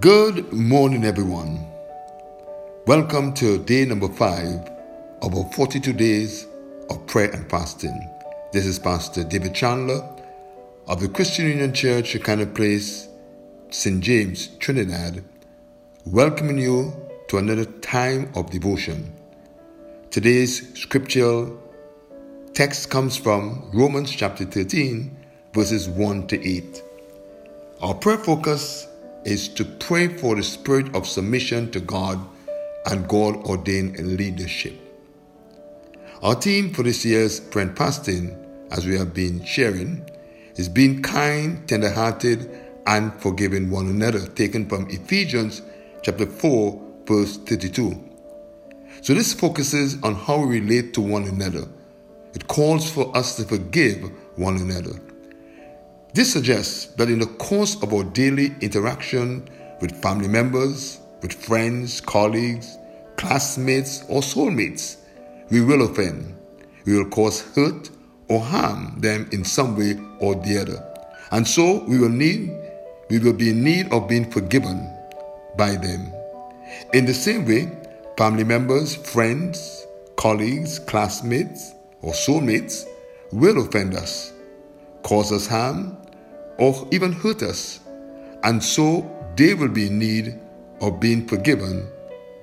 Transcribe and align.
Good 0.00 0.52
morning, 0.52 1.04
everyone. 1.04 1.66
Welcome 2.86 3.32
to 3.34 3.58
day 3.64 3.84
number 3.84 4.08
five 4.08 4.70
of 5.22 5.34
our 5.34 5.50
42 5.54 5.92
days 5.92 6.46
of 6.88 7.04
prayer 7.06 7.30
and 7.30 7.50
fasting. 7.50 8.08
This 8.52 8.64
is 8.64 8.78
Pastor 8.78 9.24
David 9.24 9.54
Chandler 9.54 10.08
of 10.86 11.00
the 11.00 11.08
Christian 11.08 11.46
Union 11.46 11.74
Church, 11.74 12.08
Shekinah 12.08 12.46
Place, 12.46 13.08
St. 13.70 14.00
James, 14.00 14.48
Trinidad, 14.58 15.24
welcoming 16.04 16.58
you 16.58 16.92
to 17.28 17.38
another 17.38 17.64
time 17.64 18.30
of 18.36 18.50
devotion. 18.50 19.12
Today's 20.10 20.78
scriptural 20.78 21.60
text 22.54 22.88
comes 22.88 23.16
from 23.16 23.68
Romans 23.72 24.12
chapter 24.12 24.44
13, 24.44 25.16
verses 25.54 25.88
1 25.88 26.28
to 26.28 26.48
8. 26.48 26.82
Our 27.80 27.94
prayer 27.94 28.18
focus 28.18 28.87
is 29.28 29.46
to 29.46 29.62
pray 29.62 30.08
for 30.08 30.36
the 30.36 30.42
spirit 30.42 30.94
of 30.96 31.06
submission 31.06 31.70
to 31.70 31.80
God 31.80 32.18
and 32.86 33.06
God 33.06 33.36
ordained 33.44 33.98
leadership. 33.98 34.72
Our 36.22 36.34
theme 36.34 36.72
for 36.72 36.82
this 36.82 37.04
year's 37.04 37.40
and 37.54 37.76
fasting, 37.76 38.34
as 38.70 38.86
we 38.86 38.96
have 38.96 39.12
been 39.12 39.44
sharing, 39.44 40.08
is 40.56 40.70
being 40.70 41.02
kind, 41.02 41.68
tender 41.68 41.92
hearted, 41.92 42.50
and 42.86 43.12
forgiving 43.20 43.68
one 43.68 43.88
another, 43.88 44.26
taken 44.28 44.66
from 44.66 44.88
Ephesians 44.88 45.60
chapter 46.00 46.24
4, 46.24 46.82
verse 47.04 47.36
32. 47.36 48.02
So 49.02 49.12
this 49.12 49.34
focuses 49.34 50.02
on 50.02 50.14
how 50.14 50.38
we 50.38 50.60
relate 50.60 50.94
to 50.94 51.02
one 51.02 51.24
another. 51.24 51.68
It 52.32 52.48
calls 52.48 52.90
for 52.90 53.14
us 53.14 53.36
to 53.36 53.44
forgive 53.44 54.10
one 54.36 54.56
another. 54.56 54.98
This 56.14 56.32
suggests 56.32 56.86
that 56.94 57.10
in 57.10 57.18
the 57.18 57.26
course 57.26 57.80
of 57.82 57.92
our 57.92 58.04
daily 58.04 58.54
interaction 58.60 59.48
with 59.80 60.00
family 60.02 60.28
members, 60.28 61.00
with 61.22 61.32
friends, 61.32 62.00
colleagues, 62.00 62.78
classmates, 63.16 64.04
or 64.08 64.22
soulmates, 64.22 64.96
we 65.50 65.60
will 65.60 65.82
offend. 65.82 66.34
We 66.86 66.96
will 66.96 67.10
cause 67.10 67.42
hurt 67.54 67.90
or 68.28 68.40
harm 68.40 68.98
them 69.00 69.28
in 69.32 69.44
some 69.44 69.76
way 69.76 69.98
or 70.18 70.34
the 70.34 70.58
other. 70.58 70.84
And 71.30 71.46
so 71.46 71.84
we 71.84 71.98
will 71.98 72.08
need 72.08 72.56
we 73.10 73.18
will 73.18 73.32
be 73.32 73.50
in 73.50 73.64
need 73.64 73.90
of 73.90 74.06
being 74.06 74.30
forgiven 74.30 74.86
by 75.56 75.76
them. 75.76 76.12
In 76.92 77.06
the 77.06 77.14
same 77.14 77.46
way, 77.46 77.72
family 78.18 78.44
members, 78.44 78.94
friends, 78.94 79.86
colleagues, 80.16 80.78
classmates, 80.78 81.72
or 82.02 82.12
soulmates 82.12 82.84
will 83.32 83.64
offend 83.64 83.94
us 83.94 84.32
cause 85.02 85.32
us 85.32 85.46
harm, 85.46 85.96
or 86.58 86.86
even 86.90 87.12
hurt 87.12 87.42
us, 87.42 87.80
and 88.42 88.62
so 88.62 89.08
they 89.36 89.54
will 89.54 89.68
be 89.68 89.86
in 89.86 89.98
need 89.98 90.38
of 90.80 91.00
being 91.00 91.26
forgiven 91.26 91.88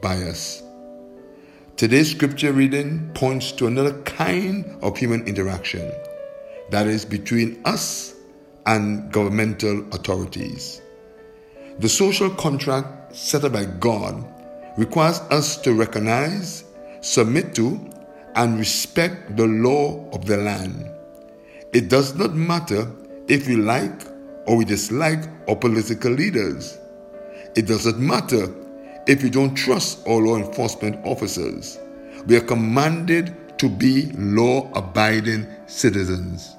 by 0.00 0.16
us. 0.16 0.62
Today's 1.76 2.10
scripture 2.10 2.52
reading 2.52 3.10
points 3.14 3.52
to 3.52 3.66
another 3.66 4.00
kind 4.02 4.64
of 4.82 4.96
human 4.96 5.26
interaction 5.26 5.90
that 6.70 6.86
is 6.86 7.04
between 7.04 7.60
us 7.64 8.14
and 8.66 9.10
governmental 9.10 9.80
authorities. 9.92 10.80
The 11.78 11.88
social 11.88 12.30
contract 12.30 13.16
set 13.16 13.44
up 13.44 13.52
by 13.52 13.64
God 13.64 14.24
requires 14.76 15.20
us 15.30 15.56
to 15.62 15.74
recognize, 15.74 16.64
submit 17.00 17.54
to, 17.56 17.80
and 18.36 18.58
respect 18.58 19.36
the 19.36 19.46
law 19.46 20.08
of 20.12 20.24
the 20.26 20.36
land 20.36 20.92
it 21.72 21.88
does 21.88 22.14
not 22.14 22.34
matter 22.34 22.86
if 23.28 23.48
we 23.48 23.56
like 23.56 24.06
or 24.46 24.56
we 24.56 24.64
dislike 24.64 25.24
our 25.48 25.56
political 25.56 26.10
leaders. 26.10 26.78
It 27.54 27.66
doesn't 27.66 27.98
matter 27.98 28.52
if 29.06 29.22
we 29.22 29.30
don't 29.30 29.54
trust 29.54 30.06
our 30.06 30.16
law 30.16 30.36
enforcement 30.36 31.04
officers. 31.04 31.78
We 32.26 32.36
are 32.36 32.40
commanded 32.40 33.58
to 33.58 33.68
be 33.68 34.10
law 34.12 34.70
abiding 34.74 35.46
citizens. 35.66 36.56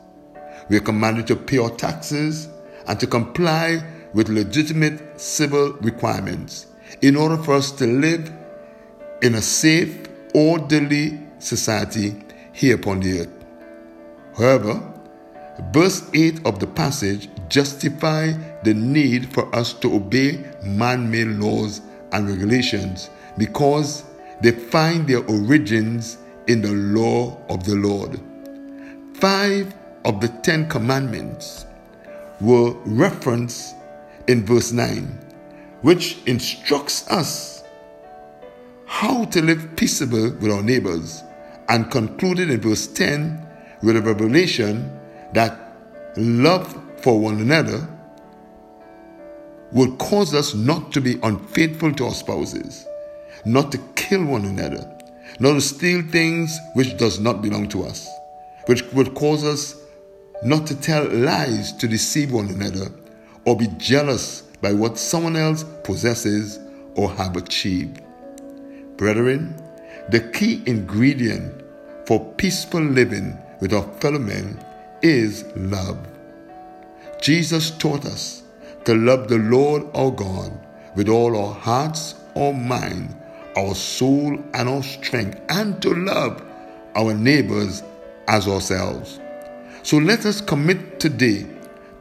We 0.70 0.78
are 0.78 0.82
commanded 0.82 1.28
to 1.28 1.36
pay 1.36 1.58
our 1.58 1.70
taxes 1.72 2.48
and 2.88 3.00
to 3.00 3.08
comply 3.08 3.84
with 4.14 4.30
legitimate 4.30 5.20
civil 5.20 5.74
requirements 5.82 6.68
in 7.02 7.16
order 7.16 7.38
for 7.38 7.56
us 7.56 7.72
to 7.72 7.88
live 7.88 8.32
in 9.22 9.36
a 9.36 9.42
safe, 9.42 10.08
orderly 10.34 11.20
society 11.40 12.16
here 12.54 12.76
upon 12.76 13.00
the 13.00 13.22
earth. 13.22 13.46
However, 14.38 14.93
Verse 15.72 16.10
8 16.14 16.46
of 16.46 16.60
the 16.60 16.68
passage 16.68 17.30
justify 17.48 18.32
the 18.64 18.74
need 18.74 19.32
for 19.32 19.54
us 19.56 19.74
to 19.74 19.94
obey 19.94 20.44
man-made 20.64 21.28
laws 21.28 21.82
and 22.12 22.28
regulations 22.28 23.10
because 23.38 24.04
they 24.42 24.52
find 24.52 25.08
their 25.08 25.24
origins 25.28 26.18
in 26.48 26.62
the 26.62 26.72
law 26.72 27.38
of 27.50 27.64
the 27.66 27.76
Lord. 27.76 28.20
Five 29.16 29.74
of 30.06 30.20
the 30.22 30.28
Ten 30.28 30.68
Commandments 30.68 31.66
were 32.42 32.72
referenced 32.86 33.76
in 34.28 34.46
verse 34.46 34.72
9, 34.72 35.06
which 35.82 36.18
instructs 36.26 37.08
us 37.10 37.64
how 38.86 39.26
to 39.26 39.42
live 39.42 39.76
peaceable 39.76 40.32
with 40.32 40.52
our 40.52 40.64
neighbors, 40.64 41.24
and 41.70 41.90
concluded 41.90 42.50
in 42.50 42.60
verse 42.60 42.88
10 42.88 43.48
with 43.82 43.96
a 43.96 44.02
revelation 44.02 45.00
that 45.34 45.78
love 46.16 46.80
for 47.02 47.20
one 47.20 47.40
another 47.40 47.88
will 49.72 49.96
cause 49.98 50.34
us 50.34 50.54
not 50.54 50.92
to 50.92 51.02
be 51.02 51.20
unfaithful 51.24 51.92
to 51.94 52.06
our 52.06 52.14
spouses, 52.14 52.88
not 53.46 53.72
to 53.72 53.80
kill 53.96 54.24
one 54.26 54.46
another, 54.46 54.90
not 55.40 55.54
to 55.54 55.62
steal 55.62 56.02
things 56.04 56.58
which 56.76 56.96
does 56.98 57.20
not 57.20 57.42
belong 57.42 57.68
to 57.70 57.84
us, 57.84 58.08
which 58.68 58.84
would 58.94 59.16
cause 59.16 59.44
us 59.44 59.76
not 60.44 60.68
to 60.68 60.80
tell 60.80 61.06
lies 61.10 61.74
to 61.74 61.88
deceive 61.88 62.32
one 62.32 62.50
another 62.50 62.92
or 63.46 63.58
be 63.58 63.68
jealous 63.78 64.42
by 64.62 64.72
what 64.72 64.98
someone 64.98 65.36
else 65.36 65.64
possesses 65.84 66.60
or 66.96 67.10
have 67.12 67.36
achieved. 67.36 68.02
Brethren, 68.98 69.60
the 70.10 70.20
key 70.20 70.62
ingredient 70.66 71.64
for 72.06 72.34
peaceful 72.36 72.82
living 72.82 73.38
with 73.60 73.74
our 73.74 73.84
fellow 74.00 74.20
men 74.20 74.64
is 75.04 75.46
love. 75.56 76.00
Jesus 77.22 77.72
taught 77.72 78.06
us 78.06 78.44
to 78.86 78.96
love 78.96 79.28
the 79.28 79.38
Lord 79.38 79.84
our 79.94 80.12
God 80.12 80.52
with 80.96 81.10
all 81.10 81.38
our 81.38 81.54
hearts, 81.54 82.16
our 82.36 82.54
mind, 82.54 83.16
our 83.56 83.76
soul, 83.76 84.38
and 84.54 84.70
our 84.70 84.82
strength, 84.82 85.40
and 85.50 85.82
to 85.82 85.94
love 85.94 86.44
our 86.96 87.14
neighbors 87.14 87.84
as 88.28 88.48
ourselves. 88.48 89.20
So 89.84 89.98
let 89.98 90.26
us 90.26 90.42
commit 90.42 91.00
today 91.00 91.46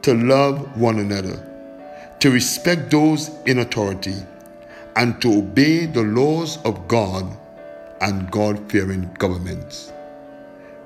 to 0.01 0.13
love 0.13 0.77
one 0.79 0.99
another, 0.99 1.37
to 2.19 2.31
respect 2.31 2.91
those 2.91 3.29
in 3.45 3.59
authority, 3.59 4.15
and 4.95 5.21
to 5.21 5.39
obey 5.39 5.85
the 5.85 6.03
laws 6.03 6.57
of 6.65 6.87
God 6.87 7.25
and 8.01 8.29
God 8.31 8.71
fearing 8.71 9.13
governments. 9.19 9.91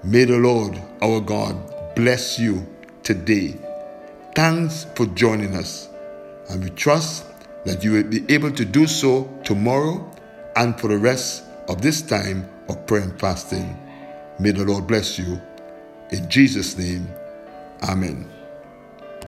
May 0.04 0.26
the 0.26 0.38
Lord 0.38 0.82
our 1.02 1.20
God 1.20 1.56
bless 1.98 2.38
you 2.38 2.64
today. 3.02 3.56
Thanks 4.36 4.86
for 4.94 5.08
joining 5.08 5.56
us. 5.56 5.90
And 6.48 6.64
we 6.64 6.70
trust 6.70 7.26
that 7.66 7.84
you 7.84 7.94
will 7.94 8.04
be 8.04 8.24
able 8.32 8.52
to 8.52 8.64
do 8.64 8.86
so 8.86 9.28
tomorrow 9.44 10.08
and 10.56 10.80
for 10.80 10.90
the 10.90 10.98
rest 11.00 11.44
of 11.68 11.82
this 11.82 12.04
time 12.04 12.48
of 12.70 12.86
prayer 12.86 13.02
and 13.02 13.20
fasting. 13.20 13.76
May 14.40 14.52
the 14.52 14.64
Lord 14.64 14.86
bless 14.86 15.18
you. 15.18 15.42
In 16.12 16.30
Jesus' 16.30 16.78
name, 16.78 17.10
Amen. 17.82 18.37